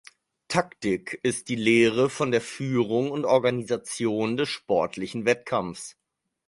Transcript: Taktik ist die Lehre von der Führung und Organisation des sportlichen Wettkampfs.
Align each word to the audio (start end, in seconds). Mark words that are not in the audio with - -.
Taktik 0.47 1.19
ist 1.21 1.47
die 1.47 1.55
Lehre 1.55 2.09
von 2.09 2.31
der 2.31 2.41
Führung 2.41 3.11
und 3.11 3.23
Organisation 3.25 4.35
des 4.35 4.49
sportlichen 4.49 5.25
Wettkampfs. 5.27 5.95